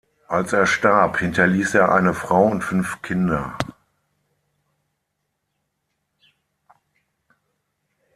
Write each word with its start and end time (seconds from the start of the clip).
Als 0.27 0.51
er 0.51 0.65
starb, 0.65 1.19
hinterließ 1.19 1.75
er 1.75 1.91
eine 1.93 2.15
Frau 2.15 2.45
und 2.47 2.63
fünf 2.63 3.03
Kinder. 3.03 3.55